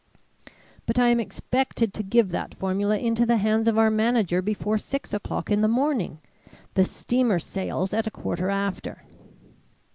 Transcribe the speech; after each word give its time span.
"But 0.87 0.97
I 0.97 1.09
am 1.09 1.19
expected 1.19 1.93
to 1.93 2.01
give 2.01 2.29
that 2.31 2.55
formula 2.55 2.97
into 2.97 3.23
the 3.23 3.37
hands 3.37 3.67
of 3.67 3.77
our 3.77 3.91
manager 3.91 4.41
before 4.41 4.79
six 4.79 5.13
o'clock 5.13 5.51
in 5.51 5.61
the 5.61 5.67
morning. 5.67 6.17
The 6.73 6.85
steamer 6.85 7.37
sails 7.37 7.93
at 7.93 8.07
a 8.07 8.09
quarter 8.09 8.49
after." 8.49 9.03